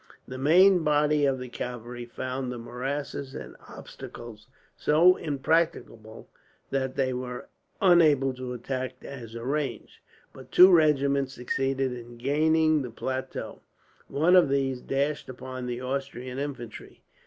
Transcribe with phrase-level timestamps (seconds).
[0.27, 6.27] The main body of the cavalry found the morasses and obstacles so impracticable
[6.71, 7.49] that they were
[7.83, 9.99] unable to attack as arranged,
[10.33, 13.61] but two regiments succeeded in gaining the plateau.
[14.07, 17.03] One of these dashed upon the Austrian infantry.